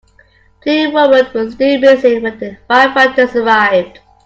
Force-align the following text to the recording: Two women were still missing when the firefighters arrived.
Two 0.63 0.89
women 0.89 1.11
were 1.31 1.51
still 1.51 1.79
missing 1.79 2.23
when 2.23 2.39
the 2.39 2.57
firefighters 2.67 3.35
arrived. 3.35 3.99